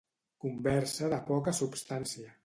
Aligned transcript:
Conversa 0.45 1.09
de 1.11 1.19
poca 1.27 1.53
substància. 1.59 2.33